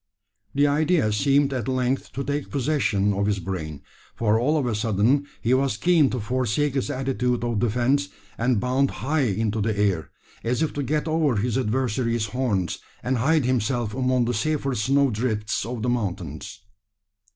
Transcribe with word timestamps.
This 0.55 0.67
idea 0.67 1.11
seemed 1.13 1.53
at 1.53 1.67
length 1.67 2.11
to 2.13 2.23
take 2.23 2.49
possession 2.49 3.13
of 3.13 3.27
his 3.27 3.37
brain: 3.37 3.83
for 4.15 4.39
all 4.39 4.57
on 4.57 4.65
a 4.67 4.73
sudden 4.73 5.27
he 5.43 5.53
was 5.53 5.77
keen 5.77 6.09
to 6.09 6.19
forsake 6.19 6.73
his 6.73 6.89
attitude 6.89 7.43
of 7.43 7.59
defence, 7.59 8.09
and 8.35 8.59
bound 8.59 8.89
high 9.05 9.19
into 9.27 9.61
the 9.61 9.77
air 9.77 10.09
as 10.43 10.63
if 10.63 10.73
to 10.73 10.81
get 10.81 11.07
over 11.07 11.35
his 11.35 11.55
adversary's 11.55 12.25
horns, 12.25 12.79
and 13.03 13.17
hide 13.19 13.45
himself 13.45 13.93
among 13.93 14.25
the 14.25 14.33
safer 14.33 14.73
snowdrifts 14.73 15.67
of 15.67 15.83
the 15.83 15.89
mountains. 15.89 16.61